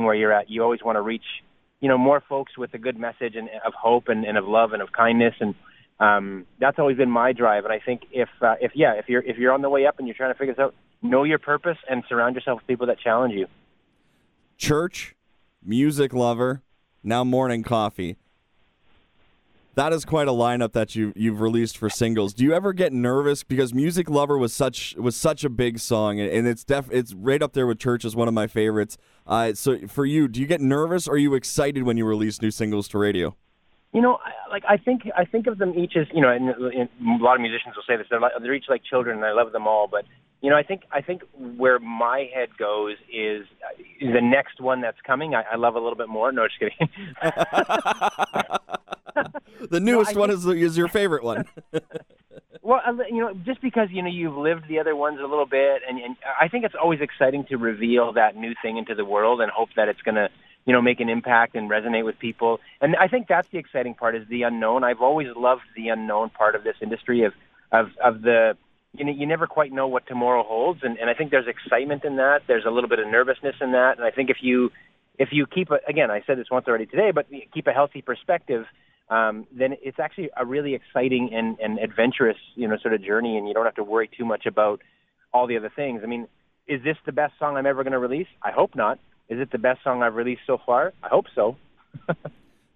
where 0.05 0.15
you're 0.15 0.33
at. 0.33 0.51
You 0.51 0.63
always 0.63 0.83
want 0.83 0.97
to 0.97 1.03
reach, 1.03 1.25
you 1.81 1.89
know, 1.89 1.99
more 1.99 2.23
folks 2.29 2.57
with 2.57 2.73
a 2.75 2.79
good 2.79 2.99
message 2.99 3.37
and 3.37 3.49
of 3.67 3.75
hope 3.75 4.09
and, 4.09 4.25
and 4.25 4.39
of 4.39 4.47
love 4.47 4.73
and 4.73 4.83
of 4.83 4.93
kindness. 4.93 5.35
And 5.41 5.55
um, 6.01 6.47
that's 6.59 6.79
always 6.79 6.97
been 6.97 7.11
my 7.11 7.33
drive. 7.33 7.65
And 7.65 7.73
I 7.73 7.79
think 7.79 8.03
if, 8.11 8.29
uh, 8.41 8.55
if 8.61 8.73
yeah, 8.75 8.95
if 8.95 9.09
you're 9.09 9.23
if 9.23 9.37
you're 9.37 9.53
on 9.53 9.63
the 9.63 9.69
way 9.69 9.87
up 9.87 9.99
and 9.99 10.09
you're 10.09 10.17
trying 10.17 10.33
to 10.33 10.39
figure 10.39 10.55
this 10.55 10.61
out, 10.61 10.75
know 11.03 11.25
your 11.25 11.39
purpose 11.39 11.79
and 11.89 12.03
surround 12.09 12.35
yourself 12.35 12.61
with 12.61 12.67
people 12.67 12.87
that 12.87 12.99
challenge 12.99 13.35
you. 13.35 13.47
Church, 14.57 15.15
music 15.63 16.13
lover, 16.13 16.63
now 17.03 17.25
morning 17.25 17.63
coffee 17.63 18.17
that 19.75 19.93
is 19.93 20.05
quite 20.05 20.29
a 20.29 20.33
lineup 20.33 20.73
that 20.73 20.95
you 20.95 21.13
you've 21.17 21.41
released 21.41 21.77
for 21.77 21.89
singles. 21.91 22.33
Do 22.35 22.45
you 22.45 22.53
ever 22.53 22.73
get 22.73 22.93
nervous 22.93 23.43
because 23.43 23.75
Music 23.75 24.09
Lover 24.09 24.39
was 24.39 24.53
such 24.53 24.95
was 24.97 25.17
such 25.17 25.45
a 25.45 25.51
big 25.51 25.79
song 25.79 26.21
and 26.21 26.47
it's 26.47 26.65
def 26.65 26.89
it's 26.91 27.15
right 27.15 27.43
up 27.43 27.53
there 27.53 27.67
with 27.67 27.79
Church 27.79 28.05
as 28.05 28.15
one 28.15 28.29
of 28.29 28.35
my 28.35 28.47
favorites. 28.47 28.97
Uh, 29.27 29.55
so 29.55 29.87
for 29.89 30.05
you, 30.05 30.29
do 30.29 30.41
you 30.41 30.47
get 30.47 30.61
nervous 30.61 31.09
or 31.09 31.15
are 31.15 31.19
you 31.19 31.35
excited 31.35 31.83
when 31.83 31.97
you 31.97 32.05
release 32.05 32.41
new 32.43 32.51
singles 32.51 32.89
to 32.89 32.99
radio? 32.99 33.37
You 33.93 34.01
know, 34.01 34.19
like 34.51 34.65
I 34.69 34.77
think 34.77 35.03
I 35.17 35.25
think 35.25 35.47
of 35.47 35.59
them 35.59 35.73
each 35.79 35.97
as 35.97 36.07
you 36.13 36.21
know, 36.21 36.31
and, 36.31 36.49
and 36.49 36.89
a 37.21 37.23
lot 37.23 37.37
of 37.37 37.41
musicians 37.41 37.77
will 37.77 37.85
say 37.87 37.97
this. 37.97 38.07
They're, 38.11 38.21
like, 38.21 38.33
they're 38.41 38.55
each 38.55 38.65
like 38.69 38.83
children, 38.83 39.17
and 39.19 39.25
I 39.25 39.33
love 39.33 39.53
them 39.53 39.69
all. 39.69 39.87
But 39.87 40.05
you 40.41 40.51
know, 40.51 40.57
I 40.57 40.65
think 40.65 40.83
I 40.91 41.01
think 41.01 41.23
where 41.57 41.79
my 41.79 42.29
head 42.35 42.49
goes 42.59 42.97
is 43.09 43.47
the 44.01 44.21
next 44.21 44.61
one 44.61 44.81
that's 44.81 45.01
coming. 45.07 45.37
I, 45.37 45.45
I 45.53 45.57
love 45.57 45.77
a 45.77 45.79
little 45.79 45.97
bit 45.97 46.09
more. 46.09 46.33
No, 46.33 46.49
just 46.49 46.59
kidding. 46.59 46.89
the 49.71 49.81
newest 49.81 50.15
no, 50.15 50.21
one 50.21 50.31
is 50.31 50.47
is 50.47 50.77
your 50.77 50.89
favorite 50.89 51.25
one. 51.25 51.45
well, 52.63 52.81
uh, 52.87 52.93
you 53.11 53.21
know, 53.21 53.35
just 53.45 53.61
because 53.61 53.89
you 53.91 54.03
know 54.03 54.09
you've 54.09 54.37
lived 54.37 54.69
the 54.69 54.79
other 54.79 54.97
ones 54.97 55.19
a 55.21 55.27
little 55.27 55.47
bit, 55.47 55.83
and, 55.89 55.99
and 55.99 56.17
I 56.41 56.49
think 56.49 56.65
it's 56.65 56.75
always 56.81 57.01
exciting 57.01 57.45
to 57.47 57.57
reveal 57.57 58.13
that 58.15 58.37
new 58.37 58.55
thing 58.63 58.77
into 58.77 58.95
the 58.95 59.05
world 59.05 59.41
and 59.41 59.51
hope 59.51 59.71
that 59.77 59.89
it's 59.89 60.03
going 60.03 60.17
to 60.17 60.29
you 60.65 60.73
know 60.73 60.83
make 60.83 61.01
an 61.01 61.09
impact 61.09 61.55
and 61.55 61.71
resonate 61.71 62.05
with 62.05 62.19
people. 62.19 62.61
And 62.81 62.97
I 62.97 63.09
think 63.09 63.29
that's 63.29 63.49
the 63.49 63.59
exciting 63.59 63.95
part 63.95 64.17
is 64.17 64.27
the 64.29 64.43
unknown. 64.43 64.85
I've 64.85 65.01
always 65.01 65.29
loved 65.37 65.63
the 65.77 65.89
unknown 65.89 66.31
part 66.31 66.55
of 66.55 66.65
this 66.65 66.77
industry 66.81 67.25
of 67.25 67.33
of 67.71 67.91
of 68.03 68.23
the 68.23 68.57
you 68.93 69.05
know 69.05 69.13
you 69.13 69.27
never 69.27 69.47
quite 69.47 69.73
know 69.73 69.87
what 69.87 70.07
tomorrow 70.07 70.43
holds, 70.43 70.81
and, 70.83 70.99
and 70.99 71.11
I 71.11 71.15
think 71.15 71.31
there's 71.31 71.49
excitement 71.49 72.05
in 72.05 72.17
that. 72.17 72.43
There's 72.47 72.65
a 72.65 72.71
little 72.71 72.89
bit 72.89 72.99
of 72.99 73.07
nervousness 73.09 73.57
in 73.61 73.73
that, 73.73 73.99
and 73.99 74.07
I 74.07 74.11
think 74.11 74.31
if 74.31 74.39
you 74.41 74.71
if 75.19 75.29
you 75.33 75.47
keep 75.47 75.71
a, 75.71 75.79
again, 75.87 76.11
I 76.11 76.23
said 76.27 76.39
this 76.39 76.51
once 76.51 76.67
already 76.67 76.87
today, 76.87 77.11
but 77.13 77.27
keep 77.53 77.67
a 77.67 77.73
healthy 77.73 78.03
perspective 78.03 78.67
um, 79.09 79.47
then 79.53 79.75
it's 79.83 79.99
actually 79.99 80.31
a 80.37 80.45
really 80.45 80.75
exciting 80.75 81.31
and, 81.33 81.59
and 81.61 81.79
adventurous, 81.79 82.37
you 82.55 82.67
know, 82.67 82.77
sort 82.79 82.95
of 82.95 83.03
journey, 83.05 83.37
and 83.37 83.47
you 83.47 83.55
don't 83.55 83.65
have 83.65 83.75
to 83.75 83.85
worry 83.85 84.09
too 84.17 84.25
much 84.25 84.47
about 84.47 84.81
all 85.33 85.47
the 85.47 85.57
other 85.57 85.71
things. 85.75 86.01
I 86.03 86.07
mean, 86.07 86.27
is 86.67 86.83
this 86.83 86.97
the 87.05 87.13
best 87.13 87.35
song 87.39 87.57
I'm 87.57 87.67
ever 87.67 87.83
going 87.83 87.93
to 87.93 87.99
release? 87.99 88.29
I 88.43 88.51
hope 88.51 88.75
not. 88.75 88.99
Is 89.29 89.41
it 89.41 89.51
the 89.53 89.59
best 89.59 89.83
song 89.85 90.03
I've 90.03 90.15
released 90.15 90.43
so 90.47 90.59
far? 90.65 90.93
I 91.03 91.09
hope 91.09 91.27
so. 91.35 91.57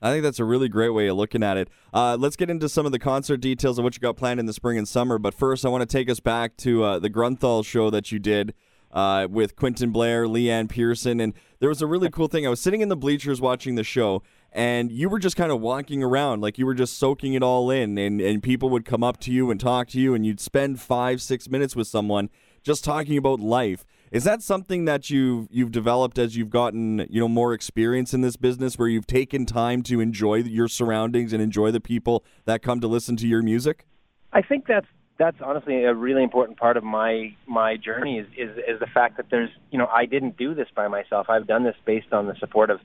I 0.01 0.13
think 0.13 0.23
that's 0.23 0.39
a 0.39 0.45
really 0.45 0.69
great 0.69 0.91
way 0.91 1.09
of 1.09 1.17
looking 1.17 1.43
at 1.43 1.57
it. 1.57 1.69
Uh, 1.93 2.17
let's 2.19 2.37
get 2.37 2.51
into 2.51 2.69
some 2.69 2.87
of 2.87 2.93
the 2.93 2.99
concert 2.99 3.39
details 3.39 3.79
of 3.79 3.85
what 3.85 3.97
you 3.97 4.01
got 4.01 4.17
planned 4.17 4.39
in 4.39 4.47
the 4.47 4.53
spring 4.53 4.79
and 4.79 4.87
summer. 4.87 5.19
But 5.19 5.35
first, 5.35 5.67
I 5.67 5.71
want 5.71 5.89
to 5.89 5.93
take 5.93 6.09
us 6.09 6.21
back 6.21 6.57
to 6.59 6.85
uh, 6.85 6.99
the 7.01 7.11
Grunthal 7.11 7.65
show 7.65 7.91
that 7.91 8.13
you 8.13 8.19
did 8.19 8.55
uh, 8.93 9.27
with 9.29 9.57
Quinton 9.57 9.91
Blair, 9.91 10.27
Leanne 10.27 10.69
Pearson, 10.69 11.21
and 11.21 11.35
there 11.59 11.69
was 11.69 11.83
a 11.83 11.87
really 11.87 12.11
cool 12.11 12.29
thing. 12.29 12.47
I 12.47 12.51
was 12.51 12.61
sitting 12.61 12.81
in 12.81 12.89
the 12.89 12.97
bleachers 12.97 13.41
watching 13.41 13.75
the 13.75 13.85
show, 13.85 14.23
and 14.53 14.91
you 14.91 15.09
were 15.09 15.19
just 15.19 15.37
kind 15.37 15.53
of 15.53 15.61
walking 15.61 16.03
around 16.03 16.41
like 16.41 16.59
you 16.59 16.67
were 16.67 16.75
just 16.75 16.99
soaking 16.99 17.35
it 17.35 17.43
all 17.43 17.71
in 17.71 17.99
and, 17.99 18.21
and 18.21 18.43
people 18.43 18.71
would 18.71 18.85
come 18.85 19.05
up 19.05 19.19
to 19.21 19.31
you 19.31 19.51
and 19.51 19.61
talk 19.61 19.89
to 19.89 20.01
you 20.01 20.15
and 20.15 20.25
you'd 20.25 20.41
spend 20.41 20.81
five 20.81 21.21
six 21.21 21.49
minutes 21.49 21.77
with 21.77 21.87
someone 21.87 22.31
just 22.63 22.83
talking 22.85 23.17
about 23.17 23.41
life 23.41 23.85
is 24.11 24.25
that 24.25 24.43
something 24.43 24.85
that 24.87 25.11
you've 25.11 25.47
you've 25.51 25.71
developed 25.71 26.19
as 26.19 26.37
you've 26.37 26.51
gotten 26.51 27.07
you 27.11 27.21
know 27.21 27.29
more 27.29 27.53
experience 27.53 28.15
in 28.15 28.21
this 28.21 28.37
business 28.37 28.79
where 28.79 28.89
you've 28.89 29.07
taken 29.07 29.45
time 29.45 29.83
to 29.83 30.01
enjoy 30.01 30.37
your 30.37 30.69
surroundings 30.69 31.33
and 31.33 31.43
enjoy 31.43 31.71
the 31.71 31.81
people 31.81 32.25
that 32.45 32.63
come 32.63 32.81
to 32.81 32.89
listen 32.89 33.17
to 33.17 33.27
your 33.27 33.43
music 33.43 33.87
i 34.33 34.41
think 34.41 34.67
that's 34.67 34.87
that's 35.19 35.37
honestly 35.45 35.85
a 35.85 35.93
really 35.93 36.23
important 36.23 36.59
part 36.59 36.77
of 36.77 36.85
my 36.85 37.35
my 37.47 37.77
journey 37.77 38.19
is, 38.19 38.27
is 38.37 38.57
is 38.59 38.81
the 38.81 38.87
fact 38.87 39.17
that 39.17 39.27
there's 39.31 39.51
you 39.71 39.79
know 39.79 39.87
I 39.87 40.07
didn't 40.07 40.37
do 40.37 40.55
this 40.55 40.69
by 40.75 40.87
myself. 40.89 41.27
I've 41.29 41.47
done 41.47 41.65
this 41.65 41.75
based 41.85 42.13
on 42.13 42.27
the 42.27 42.37
support 42.39 42.71
of 42.71 42.81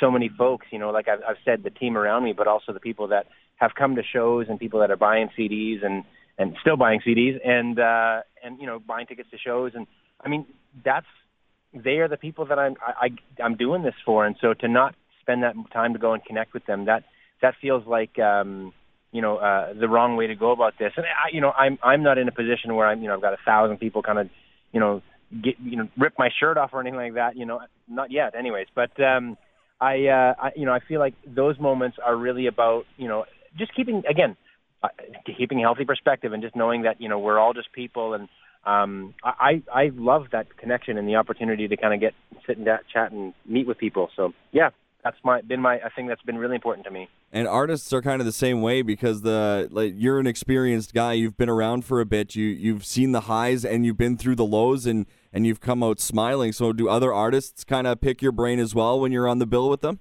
so 0.00 0.10
many 0.10 0.28
folks, 0.28 0.66
you 0.70 0.78
know, 0.78 0.90
like 0.90 1.08
I've, 1.08 1.20
I've 1.28 1.36
said, 1.44 1.62
the 1.62 1.70
team 1.70 1.96
around 1.96 2.24
me, 2.24 2.32
but 2.32 2.46
also 2.46 2.72
the 2.72 2.80
people 2.80 3.08
that 3.08 3.26
have 3.56 3.72
come 3.74 3.96
to 3.96 4.02
shows 4.02 4.46
and 4.48 4.58
people 4.58 4.80
that 4.80 4.90
are 4.90 4.96
buying 4.96 5.28
CDs 5.38 5.84
and 5.84 6.04
and 6.38 6.56
still 6.62 6.76
buying 6.76 7.00
CDs 7.06 7.38
and 7.44 7.78
uh, 7.78 8.22
and 8.42 8.58
you 8.58 8.66
know 8.66 8.78
buying 8.80 9.06
tickets 9.06 9.30
to 9.30 9.38
shows 9.38 9.72
and 9.74 9.86
I 10.20 10.28
mean 10.28 10.46
that's 10.84 11.06
they 11.72 11.98
are 11.98 12.08
the 12.08 12.16
people 12.16 12.46
that 12.46 12.58
I'm 12.58 12.76
I, 12.80 13.06
I 13.06 13.42
I'm 13.42 13.56
doing 13.56 13.82
this 13.82 13.94
for, 14.04 14.26
and 14.26 14.36
so 14.40 14.54
to 14.54 14.68
not 14.68 14.94
spend 15.20 15.42
that 15.42 15.54
time 15.72 15.92
to 15.92 15.98
go 15.98 16.14
and 16.14 16.24
connect 16.24 16.54
with 16.54 16.66
them 16.66 16.86
that 16.86 17.04
that 17.42 17.54
feels 17.60 17.86
like 17.86 18.18
um, 18.18 18.72
you 19.12 19.22
know 19.22 19.36
uh, 19.36 19.74
the 19.74 19.88
wrong 19.88 20.16
way 20.16 20.26
to 20.26 20.34
go 20.34 20.50
about 20.50 20.74
this. 20.78 20.92
And 20.96 21.06
I, 21.06 21.32
you 21.32 21.40
know 21.40 21.50
I'm 21.50 21.78
I'm 21.82 22.02
not 22.02 22.18
in 22.18 22.28
a 22.28 22.32
position 22.32 22.74
where 22.74 22.86
I'm 22.86 23.02
you 23.02 23.08
know 23.08 23.14
I've 23.14 23.22
got 23.22 23.34
a 23.34 23.44
thousand 23.44 23.78
people 23.78 24.02
kind 24.02 24.18
of 24.18 24.30
you 24.72 24.80
know 24.80 25.02
get 25.42 25.60
you 25.60 25.76
know 25.76 25.88
rip 25.98 26.14
my 26.18 26.30
shirt 26.40 26.56
off 26.56 26.70
or 26.72 26.80
anything 26.80 26.98
like 26.98 27.14
that. 27.14 27.36
You 27.36 27.46
know 27.46 27.60
not 27.88 28.10
yet, 28.10 28.34
anyways. 28.34 28.66
But 28.74 28.98
um, 29.00 29.36
I, 29.80 30.06
uh, 30.06 30.34
I, 30.38 30.50
you 30.56 30.66
know, 30.66 30.72
I 30.72 30.80
feel 30.80 31.00
like 31.00 31.14
those 31.26 31.58
moments 31.58 31.98
are 32.04 32.16
really 32.16 32.46
about, 32.46 32.84
you 32.96 33.08
know, 33.08 33.24
just 33.58 33.74
keeping 33.74 34.02
again, 34.08 34.36
uh, 34.82 34.88
keeping 35.36 35.58
a 35.58 35.62
healthy 35.62 35.84
perspective 35.84 36.32
and 36.32 36.42
just 36.42 36.56
knowing 36.56 36.82
that 36.82 37.00
you 37.00 37.08
know 37.08 37.18
we're 37.18 37.38
all 37.38 37.52
just 37.52 37.72
people 37.72 38.14
and 38.14 38.28
um, 38.64 39.14
I 39.24 39.62
I 39.72 39.90
love 39.94 40.26
that 40.32 40.56
connection 40.58 40.98
and 40.98 41.08
the 41.08 41.16
opportunity 41.16 41.66
to 41.68 41.76
kind 41.76 41.94
of 41.94 42.00
get 42.00 42.12
sit 42.46 42.58
and 42.58 42.66
chat 42.92 43.10
and 43.10 43.32
meet 43.46 43.66
with 43.66 43.78
people. 43.78 44.10
So 44.16 44.32
yeah, 44.52 44.70
that's 45.02 45.16
my 45.24 45.40
been 45.40 45.60
my 45.60 45.80
I 45.80 45.88
think 45.94 46.08
that's 46.08 46.22
been 46.22 46.38
really 46.38 46.54
important 46.54 46.84
to 46.86 46.90
me. 46.90 47.08
And 47.32 47.46
artists 47.46 47.92
are 47.92 48.02
kind 48.02 48.20
of 48.20 48.26
the 48.26 48.32
same 48.32 48.62
way 48.62 48.82
because 48.82 49.22
the 49.22 49.68
like 49.70 49.94
you're 49.96 50.18
an 50.18 50.26
experienced 50.26 50.94
guy. 50.94 51.14
You've 51.14 51.36
been 51.36 51.48
around 51.48 51.84
for 51.84 52.00
a 52.00 52.06
bit. 52.06 52.34
You 52.34 52.46
you've 52.46 52.84
seen 52.84 53.12
the 53.12 53.22
highs 53.22 53.64
and 53.64 53.86
you've 53.86 53.98
been 53.98 54.16
through 54.16 54.36
the 54.36 54.44
lows 54.44 54.86
and 54.86 55.06
and 55.32 55.46
you've 55.46 55.60
come 55.60 55.82
out 55.82 56.00
smiling. 56.00 56.52
So 56.52 56.72
do 56.72 56.88
other 56.88 57.12
artists 57.12 57.64
kind 57.64 57.86
of 57.86 58.00
pick 58.00 58.20
your 58.22 58.32
brain 58.32 58.58
as 58.58 58.74
well 58.74 59.00
when 59.00 59.12
you're 59.12 59.28
on 59.28 59.38
the 59.38 59.46
bill 59.46 59.68
with 59.68 59.80
them? 59.80 60.00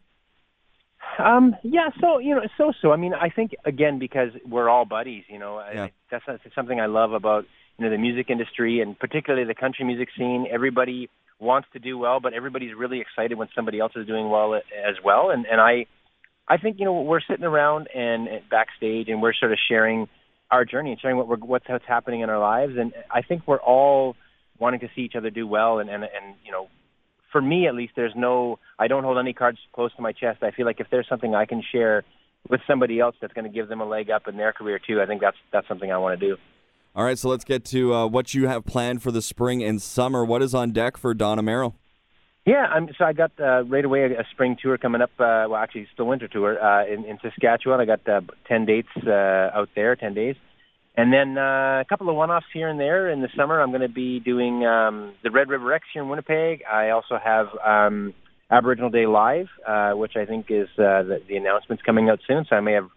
Um, 1.18 1.56
yeah, 1.64 1.90
so 2.00 2.20
you 2.20 2.36
know, 2.36 2.42
so 2.58 2.72
so. 2.82 2.92
I 2.92 2.96
mean, 2.96 3.14
I 3.14 3.30
think 3.30 3.52
again 3.66 4.00
because 4.00 4.30
we're 4.48 4.70
all 4.70 4.86
buddies. 4.86 5.24
You 5.28 5.40
know, 5.40 5.60
yeah. 5.74 5.84
I, 5.84 5.92
that's, 6.10 6.24
that's 6.28 6.56
something 6.56 6.80
I 6.80 6.86
love 6.86 7.12
about 7.12 7.46
you 7.78 7.86
know 7.86 7.92
the 7.92 7.98
music 7.98 8.30
industry 8.30 8.80
and 8.80 8.98
particularly 8.98 9.46
the 9.46 9.56
country 9.56 9.86
music 9.86 10.10
scene. 10.18 10.48
Everybody 10.50 11.10
wants 11.40 11.68
to 11.74 11.80
do 11.80 11.98
well, 11.98 12.20
but 12.20 12.34
everybody's 12.34 12.76
really 12.76 13.00
excited 13.00 13.38
when 13.38 13.48
somebody 13.56 13.80
else 13.80 13.94
is 13.96 14.06
doing 14.06 14.30
well 14.30 14.56
as 14.56 14.96
well. 15.04 15.30
And 15.32 15.46
and 15.46 15.62
I, 15.62 15.86
I 16.48 16.58
think 16.58 16.80
you 16.80 16.86
know 16.86 17.02
we're 17.02 17.22
sitting 17.22 17.46
around 17.46 17.88
and, 17.94 18.28
backstage 18.50 19.08
and 19.10 19.22
we're 19.22 19.34
sort 19.34 19.52
of 19.52 19.58
sharing 19.70 20.08
our 20.52 20.66
journey 20.66 20.92
and 20.92 21.00
sharing 21.00 21.18
what 21.18 21.28
we're 21.28 21.38
what's 21.38 21.68
what's 21.68 21.86
happening 21.88 22.22
in 22.22 22.30
our 22.30 22.40
lives. 22.40 22.74
And 22.78 22.94
I 23.12 23.22
think 23.22 23.44
we're 23.48 23.58
all 23.62 24.16
wanting 24.60 24.82
to 24.82 24.90
see 24.96 25.02
each 25.02 25.16
other 25.16 25.30
do 25.30 25.48
well. 25.48 25.80
And 25.80 25.90
and 25.90 26.04
and 26.04 26.36
you 26.46 26.52
know, 26.52 26.68
for 27.32 27.42
me 27.42 27.68
at 27.68 27.76
least, 27.76 27.94
there's 27.96 28.16
no 28.16 28.60
I 28.78 28.88
don't 28.88 29.04
hold 29.04 29.18
any 29.18 29.34
cards 29.34 29.60
close 29.74 29.96
to 29.96 30.02
my 30.02 30.12
chest. 30.12 30.44
I 30.44 30.52
feel 30.52 30.66
like 30.66 30.80
if 30.80 30.88
there's 30.92 31.08
something 31.08 31.36
I 31.36 31.46
can 31.46 31.64
share 31.72 32.04
with 32.48 32.62
somebody 32.68 33.00
else 33.00 33.16
that's 33.20 33.34
going 33.34 33.46
to 33.46 33.52
give 33.52 33.68
them 33.68 33.82
a 33.82 33.86
leg 33.86 34.10
up 34.10 34.28
in 34.28 34.38
their 34.38 34.54
career 34.54 34.80
too. 34.80 35.02
I 35.02 35.06
think 35.06 35.22
that's 35.22 35.38
that's 35.52 35.68
something 35.68 35.92
I 35.92 35.98
want 35.98 36.20
to 36.20 36.28
do. 36.28 36.38
All 36.96 37.04
right, 37.04 37.18
so 37.18 37.30
let's 37.30 37.46
get 37.46 37.64
to 37.66 37.94
uh, 37.94 38.08
what 38.08 38.34
you 38.34 38.48
have 38.48 38.66
planned 38.66 39.04
for 39.04 39.12
the 39.12 39.22
spring 39.22 39.64
and 39.64 39.82
summer. 39.82 40.26
What 40.26 40.42
is 40.42 40.56
on 40.56 40.72
deck 40.72 40.98
for 40.98 41.14
Don 41.14 41.38
Amero? 41.38 41.76
Yeah, 42.46 42.66
I'm, 42.66 42.90
so 42.98 43.06
I 43.06 43.14
got 43.14 43.32
uh, 43.40 43.64
right 43.66 43.86
away 43.86 44.06
a, 44.06 44.22
a 44.22 44.24
spring 44.32 44.58
tour 44.60 44.78
coming 44.80 45.02
up. 45.02 45.12
Uh, 45.20 45.46
well, 45.50 45.58
actually, 45.58 45.82
it's 45.82 45.92
the 45.98 46.06
winter 46.06 46.28
tour 46.28 46.62
uh, 46.62 46.86
in, 46.88 47.06
in 47.06 47.20
Saskatchewan. 47.22 47.80
I 47.80 47.86
got 47.86 48.10
uh, 48.10 48.22
ten 48.48 48.66
dates 48.66 48.90
uh, 49.06 49.12
out 49.54 49.70
there, 49.76 49.96
ten 49.96 50.16
days, 50.16 50.36
and 50.98 51.14
then 51.14 51.38
uh, 51.38 51.82
a 51.82 51.86
couple 51.88 52.10
of 52.10 52.16
one-offs 52.16 52.48
here 52.52 52.68
and 52.68 52.80
there. 52.80 53.08
In 53.10 53.22
the 53.22 53.30
summer, 53.38 53.62
I'm 53.62 53.70
going 53.70 53.82
to 53.82 53.88
be 53.88 54.20
doing 54.20 54.66
um, 54.66 55.14
the 55.24 55.30
Red 55.30 55.50
River 55.50 55.72
X 55.74 55.86
here 55.94 56.02
in 56.02 56.10
Winnipeg. 56.10 56.64
I 56.70 56.90
also 56.90 57.20
have 57.24 57.48
um, 57.64 58.16
Aboriginal 58.50 58.90
Day 58.90 59.06
Live, 59.06 59.48
uh, 59.68 59.92
which 59.92 60.16
I 60.16 60.26
think 60.26 60.48
is 60.50 60.70
uh, 60.80 61.04
the, 61.04 61.22
the 61.28 61.38
announcement's 61.38 61.84
coming 61.84 62.10
out 62.10 62.20
soon. 62.28 62.46
So 62.50 62.56
I 62.56 62.62
may 62.62 62.74
have 62.74 62.90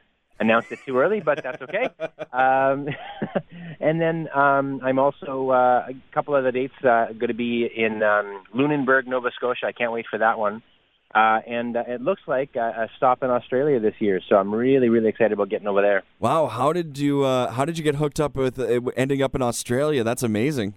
announced 0.42 0.70
it 0.70 0.80
too 0.84 0.98
early, 0.98 1.20
but 1.20 1.42
that's 1.42 1.62
okay. 1.62 1.88
um, 2.32 2.88
and 3.80 4.00
then 4.00 4.28
um, 4.34 4.80
I'm 4.82 4.98
also 4.98 5.50
uh, 5.50 5.86
a 5.88 5.94
couple 6.12 6.36
of 6.36 6.44
the 6.44 6.52
dates 6.52 6.74
uh, 6.84 7.06
going 7.06 7.28
to 7.28 7.34
be 7.34 7.68
in 7.74 8.02
um, 8.02 8.44
Lunenburg, 8.54 9.06
Nova 9.06 9.30
Scotia. 9.34 9.66
I 9.66 9.72
can't 9.72 9.92
wait 9.92 10.06
for 10.10 10.18
that 10.18 10.38
one. 10.38 10.62
Uh, 11.14 11.40
and 11.46 11.76
uh, 11.76 11.84
it 11.86 12.00
looks 12.00 12.22
like 12.26 12.56
a, 12.56 12.84
a 12.84 12.88
stop 12.96 13.22
in 13.22 13.28
Australia 13.28 13.78
this 13.78 13.94
year, 13.98 14.20
so 14.26 14.36
I'm 14.36 14.54
really, 14.54 14.88
really 14.88 15.10
excited 15.10 15.32
about 15.32 15.50
getting 15.50 15.66
over 15.66 15.82
there. 15.82 16.02
Wow, 16.18 16.46
how 16.46 16.72
did 16.72 16.96
you 16.96 17.22
uh, 17.22 17.50
how 17.50 17.66
did 17.66 17.76
you 17.76 17.84
get 17.84 17.96
hooked 17.96 18.18
up 18.18 18.34
with 18.34 18.58
uh, 18.58 18.80
ending 18.96 19.22
up 19.22 19.34
in 19.34 19.42
Australia? 19.42 20.04
That's 20.04 20.22
amazing. 20.22 20.74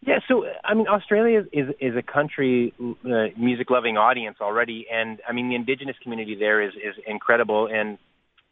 Yeah, 0.00 0.20
so 0.26 0.46
I 0.64 0.72
mean, 0.72 0.88
Australia 0.88 1.44
is 1.52 1.68
is 1.80 1.96
a 1.96 2.02
country 2.02 2.72
uh, 2.80 3.26
music 3.38 3.68
loving 3.68 3.98
audience 3.98 4.38
already, 4.40 4.86
and 4.90 5.20
I 5.28 5.32
mean 5.32 5.50
the 5.50 5.54
indigenous 5.54 5.96
community 6.02 6.34
there 6.34 6.62
is 6.62 6.72
is 6.74 6.94
incredible, 7.06 7.68
and 7.70 7.98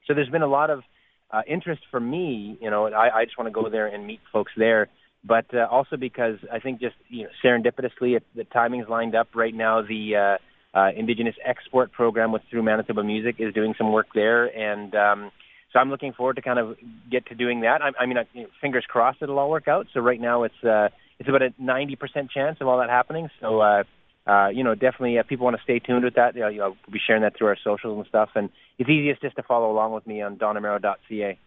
so 0.06 0.14
there's 0.14 0.28
been 0.28 0.42
a 0.42 0.48
lot 0.48 0.70
of 0.70 0.82
uh, 1.30 1.42
interest 1.48 1.82
for 1.90 2.00
me. 2.00 2.58
You 2.60 2.70
know, 2.70 2.86
I, 2.86 3.20
I 3.20 3.24
just 3.24 3.38
want 3.38 3.48
to 3.48 3.52
go 3.52 3.68
there 3.68 3.86
and 3.86 4.06
meet 4.06 4.20
folks 4.32 4.52
there, 4.56 4.88
but 5.24 5.46
uh, 5.54 5.66
also 5.70 5.96
because 5.96 6.36
I 6.52 6.58
think 6.58 6.80
just 6.80 6.96
you 7.08 7.24
know 7.24 7.30
serendipitously 7.44 8.16
it, 8.16 8.24
the 8.34 8.44
timing's 8.44 8.88
lined 8.88 9.14
up 9.14 9.28
right 9.34 9.54
now. 9.54 9.82
The 9.82 10.38
uh, 10.74 10.78
uh, 10.78 10.90
Indigenous 10.96 11.36
Export 11.44 11.92
Program 11.92 12.32
with 12.32 12.42
through 12.50 12.62
Manitoba 12.62 13.02
Music 13.02 13.36
is 13.38 13.54
doing 13.54 13.74
some 13.78 13.92
work 13.92 14.08
there, 14.14 14.46
and 14.46 14.94
um, 14.94 15.30
so 15.72 15.78
I'm 15.78 15.90
looking 15.90 16.12
forward 16.12 16.36
to 16.36 16.42
kind 16.42 16.58
of 16.58 16.76
get 17.10 17.26
to 17.26 17.34
doing 17.34 17.60
that. 17.62 17.80
I, 17.80 17.90
I 18.02 18.06
mean, 18.06 18.18
I, 18.18 18.24
you 18.32 18.42
know, 18.42 18.48
fingers 18.60 18.84
crossed 18.86 19.22
it'll 19.22 19.38
all 19.38 19.50
work 19.50 19.68
out. 19.68 19.86
So 19.94 20.00
right 20.00 20.20
now 20.20 20.42
it's 20.42 20.64
uh, 20.64 20.88
it's 21.18 21.28
about 21.28 21.42
a 21.42 21.50
90% 21.60 22.30
chance 22.30 22.58
of 22.60 22.68
all 22.68 22.78
that 22.78 22.90
happening. 22.90 23.28
So. 23.40 23.60
Uh, 23.60 23.84
uh, 24.26 24.48
you 24.48 24.62
know, 24.62 24.74
definitely 24.74 25.18
uh, 25.18 25.22
people 25.24 25.44
want 25.44 25.56
to 25.56 25.62
stay 25.62 25.78
tuned 25.78 26.04
with 26.04 26.14
that. 26.14 26.34
You 26.34 26.42
know, 26.42 26.48
you 26.48 26.58
know, 26.58 26.76
we'll 26.86 26.92
be 26.92 27.00
sharing 27.04 27.22
that 27.22 27.36
through 27.36 27.48
our 27.48 27.58
socials 27.62 27.98
and 27.98 28.06
stuff. 28.06 28.30
And 28.34 28.50
it's 28.78 28.88
easiest 28.88 29.22
just 29.22 29.36
to 29.36 29.42
follow 29.42 29.70
along 29.70 29.92
with 29.92 30.06
me 30.06 30.22
on 30.22 30.36
donamero.ca. 30.36 31.38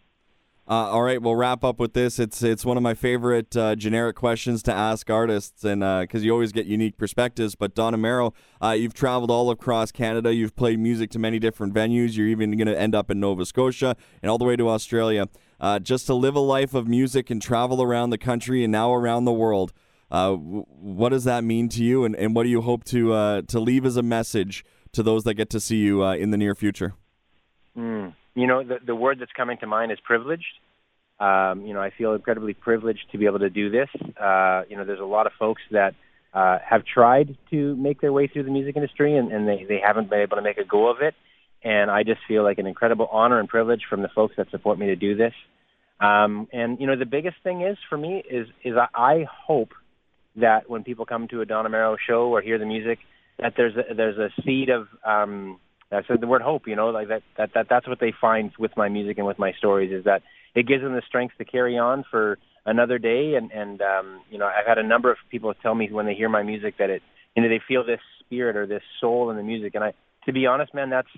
Uh, 0.67 0.73
all 0.73 1.03
right, 1.03 1.21
we'll 1.21 1.35
wrap 1.35 1.63
up 1.63 1.79
with 1.79 1.93
this. 1.93 2.17
It's 2.17 2.41
it's 2.41 2.65
one 2.65 2.75
of 2.75 2.81
my 2.81 2.95
favorite 2.95 3.55
uh, 3.55 3.75
generic 3.75 4.15
questions 4.15 4.63
to 4.63 4.73
ask 4.73 5.11
artists, 5.11 5.63
and 5.63 5.81
because 6.01 6.23
uh, 6.23 6.25
you 6.25 6.31
always 6.31 6.51
get 6.51 6.65
unique 6.65 6.97
perspectives. 6.97 7.53
But 7.53 7.75
Don 7.75 7.93
Amero, 7.93 8.33
uh, 8.63 8.71
you've 8.71 8.95
traveled 8.95 9.29
all 9.29 9.51
across 9.51 9.91
Canada. 9.91 10.33
You've 10.33 10.55
played 10.55 10.79
music 10.79 11.11
to 11.11 11.19
many 11.19 11.37
different 11.37 11.71
venues. 11.75 12.17
You're 12.17 12.29
even 12.29 12.57
going 12.57 12.65
to 12.65 12.77
end 12.77 12.95
up 12.95 13.11
in 13.11 13.19
Nova 13.19 13.45
Scotia 13.45 13.95
and 14.23 14.31
all 14.31 14.39
the 14.39 14.45
way 14.45 14.55
to 14.55 14.67
Australia. 14.67 15.29
Uh, 15.61 15.77
just 15.77 16.07
to 16.07 16.15
live 16.15 16.35
a 16.35 16.39
life 16.39 16.73
of 16.73 16.87
music 16.87 17.29
and 17.29 17.39
travel 17.39 17.81
around 17.81 18.09
the 18.09 18.17
country 18.17 18.63
and 18.63 18.71
now 18.71 18.91
around 18.91 19.25
the 19.25 19.31
world. 19.31 19.71
Uh, 20.11 20.33
what 20.33 21.09
does 21.09 21.23
that 21.23 21.43
mean 21.43 21.67
to 21.69 21.83
you, 21.83 22.05
and, 22.05 22.15
and 22.15 22.35
what 22.35 22.43
do 22.43 22.49
you 22.49 22.61
hope 22.61 22.83
to 22.85 23.41
to 23.41 23.59
leave 23.59 23.85
as 23.85 23.97
a 23.97 24.03
message 24.03 24.63
to 24.91 25.03
those 25.03 25.23
that 25.23 25.33
get 25.33 25.49
to 25.49 25.59
see 25.59 25.77
you 25.77 26.03
in 26.03 26.31
the 26.31 26.37
near 26.37 26.55
future? 26.55 26.93
Mm. 27.77 28.13
You 28.35 28.47
know, 28.47 28.63
the, 28.63 28.79
the 28.85 28.95
word 28.95 29.19
that's 29.19 29.31
coming 29.31 29.57
to 29.59 29.67
mind 29.67 29.91
is 29.91 29.99
privileged. 30.03 30.59
Um, 31.19 31.65
you 31.65 31.73
know, 31.73 31.81
I 31.81 31.91
feel 31.97 32.13
incredibly 32.13 32.53
privileged 32.53 33.11
to 33.11 33.17
be 33.17 33.25
able 33.25 33.39
to 33.39 33.49
do 33.49 33.69
this. 33.69 33.89
Uh, 34.19 34.63
you 34.69 34.75
know, 34.75 34.83
there's 34.83 34.99
a 34.99 35.05
lot 35.05 35.27
of 35.27 35.33
folks 35.39 35.61
that 35.71 35.95
uh, 36.33 36.57
have 36.59 36.83
tried 36.85 37.37
to 37.51 37.75
make 37.77 38.01
their 38.01 38.11
way 38.11 38.27
through 38.27 38.43
the 38.43 38.51
music 38.51 38.75
industry 38.75 39.17
and, 39.17 39.31
and 39.31 39.47
they, 39.47 39.65
they 39.67 39.79
haven't 39.79 40.09
been 40.09 40.19
able 40.19 40.35
to 40.35 40.41
make 40.41 40.57
a 40.57 40.65
go 40.65 40.89
of 40.89 41.01
it. 41.01 41.15
And 41.63 41.89
I 41.89 42.03
just 42.03 42.19
feel 42.27 42.43
like 42.43 42.57
an 42.57 42.67
incredible 42.67 43.07
honor 43.09 43.39
and 43.39 43.47
privilege 43.47 43.83
from 43.89 44.01
the 44.01 44.09
folks 44.09 44.35
that 44.37 44.51
support 44.51 44.77
me 44.77 44.87
to 44.87 44.95
do 44.97 45.15
this. 45.15 45.33
Um, 46.01 46.49
and 46.51 46.77
you 46.79 46.87
know, 46.87 46.97
the 46.97 47.05
biggest 47.05 47.37
thing 47.41 47.61
is 47.61 47.77
for 47.89 47.97
me 47.97 48.21
is 48.29 48.47
is 48.65 48.75
I 48.93 49.25
hope 49.47 49.69
that 50.37 50.69
when 50.69 50.83
people 50.83 51.05
come 51.05 51.27
to 51.29 51.41
a 51.41 51.45
Don 51.45 51.65
Amero 51.65 51.95
show 52.07 52.33
or 52.33 52.41
hear 52.41 52.57
the 52.57 52.65
music, 52.65 52.99
that 53.39 53.53
there's 53.57 53.75
a, 53.75 53.93
there's 53.93 54.17
a 54.17 54.29
seed 54.43 54.69
of 54.69 54.87
um, 55.05 55.59
said 56.07 56.21
the 56.21 56.27
word 56.27 56.41
hope, 56.41 56.67
you 56.67 56.75
know, 56.75 56.89
like 56.89 57.07
that, 57.09 57.23
that, 57.37 57.51
that, 57.53 57.67
that's 57.69 57.87
what 57.87 57.99
they 57.99 58.13
find 58.19 58.51
with 58.57 58.71
my 58.75 58.89
music 58.89 59.17
and 59.17 59.27
with 59.27 59.39
my 59.39 59.53
stories 59.53 59.91
is 59.91 60.05
that 60.05 60.21
it 60.53 60.67
gives 60.67 60.83
them 60.83 60.93
the 60.93 61.01
strength 61.07 61.35
to 61.37 61.45
carry 61.45 61.77
on 61.77 62.03
for 62.09 62.37
another 62.65 62.97
day. 62.97 63.35
And, 63.35 63.51
and, 63.51 63.81
um, 63.81 64.21
you 64.29 64.37
know, 64.37 64.45
I've 64.45 64.67
had 64.67 64.77
a 64.77 64.87
number 64.87 65.11
of 65.11 65.17
people 65.29 65.53
tell 65.53 65.75
me 65.75 65.89
when 65.91 66.05
they 66.05 66.15
hear 66.15 66.29
my 66.29 66.43
music 66.43 66.75
that 66.79 66.89
it, 66.89 67.01
you 67.35 67.43
know, 67.43 67.49
they 67.49 67.61
feel 67.67 67.85
this 67.85 67.99
spirit 68.21 68.55
or 68.55 68.65
this 68.65 68.83
soul 68.99 69.29
in 69.29 69.37
the 69.37 69.43
music. 69.43 69.75
And 69.75 69.83
I, 69.83 69.93
to 70.25 70.33
be 70.33 70.47
honest, 70.47 70.73
man, 70.73 70.89
that's, 70.89 71.09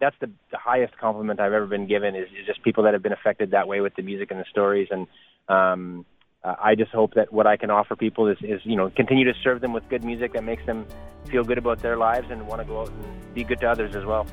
that's 0.00 0.16
the, 0.20 0.30
the 0.50 0.58
highest 0.58 0.96
compliment 0.98 1.40
I've 1.40 1.52
ever 1.52 1.66
been 1.66 1.86
given 1.86 2.14
is, 2.14 2.26
is 2.28 2.46
just 2.46 2.62
people 2.62 2.84
that 2.84 2.94
have 2.94 3.02
been 3.02 3.12
affected 3.12 3.50
that 3.50 3.68
way 3.68 3.80
with 3.80 3.94
the 3.96 4.02
music 4.02 4.30
and 4.30 4.40
the 4.40 4.46
stories. 4.50 4.88
And, 4.90 5.06
um, 5.48 6.06
uh, 6.44 6.54
I 6.62 6.74
just 6.74 6.92
hope 6.92 7.14
that 7.14 7.32
what 7.32 7.46
I 7.46 7.56
can 7.56 7.70
offer 7.70 7.96
people 7.96 8.28
is, 8.28 8.36
is, 8.42 8.60
you 8.64 8.76
know, 8.76 8.90
continue 8.90 9.24
to 9.24 9.32
serve 9.42 9.60
them 9.60 9.72
with 9.72 9.88
good 9.88 10.04
music 10.04 10.34
that 10.34 10.44
makes 10.44 10.64
them 10.66 10.86
feel 11.30 11.42
good 11.42 11.58
about 11.58 11.80
their 11.80 11.96
lives 11.96 12.26
and 12.30 12.46
want 12.46 12.60
to 12.60 12.68
go 12.68 12.82
out 12.82 12.88
and 12.88 13.34
be 13.34 13.44
good 13.44 13.60
to 13.60 13.70
others 13.70 13.96
as 13.96 14.04
well. 14.04 14.26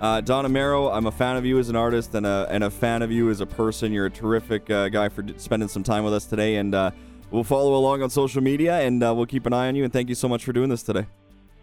Uh, 0.00 0.20
Don 0.20 0.44
Amero, 0.44 0.94
I'm 0.94 1.06
a 1.06 1.12
fan 1.12 1.36
of 1.36 1.44
you 1.44 1.58
as 1.58 1.68
an 1.68 1.74
artist 1.74 2.14
and 2.14 2.24
a, 2.24 2.46
and 2.48 2.62
a 2.62 2.70
fan 2.70 3.02
of 3.02 3.10
you 3.10 3.28
as 3.30 3.40
a 3.40 3.46
person. 3.46 3.92
You're 3.92 4.06
a 4.06 4.10
terrific 4.10 4.70
uh, 4.70 4.88
guy 4.88 5.08
for 5.08 5.24
spending 5.36 5.68
some 5.68 5.82
time 5.82 6.04
with 6.04 6.14
us 6.14 6.24
today, 6.24 6.56
and 6.56 6.72
uh, 6.72 6.92
we'll 7.32 7.42
follow 7.42 7.74
along 7.74 8.02
on 8.02 8.10
social 8.10 8.40
media 8.40 8.78
and 8.78 9.02
uh, 9.02 9.12
we'll 9.12 9.26
keep 9.26 9.44
an 9.44 9.52
eye 9.52 9.66
on 9.66 9.74
you. 9.74 9.82
And 9.82 9.92
thank 9.92 10.08
you 10.08 10.14
so 10.14 10.28
much 10.28 10.44
for 10.44 10.52
doing 10.52 10.68
this 10.68 10.84
today. 10.84 11.06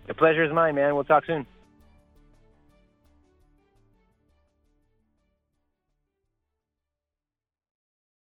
The 0.07 0.13
pleasure 0.13 0.43
is 0.43 0.51
mine, 0.51 0.75
man. 0.75 0.93
We'll 0.93 1.05
talk 1.05 1.25
soon. 1.25 1.47